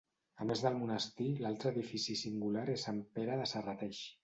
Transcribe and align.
A 0.45 0.45
més 0.51 0.63
del 0.67 0.77
monestir, 0.77 1.27
l'altre 1.43 1.73
edifici 1.75 2.17
singular 2.23 2.65
és 2.77 2.89
Sant 2.89 3.05
Pere 3.21 3.39
de 3.45 3.49
Serrateix. 3.55 4.05